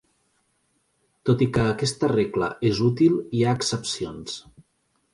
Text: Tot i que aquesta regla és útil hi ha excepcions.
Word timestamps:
Tot 1.29 1.43
i 1.47 1.49
que 1.59 1.67
aquesta 1.75 2.11
regla 2.15 2.51
és 2.73 2.83
útil 2.89 3.23
hi 3.39 3.45
ha 3.51 3.57
excepcions. 3.61 4.45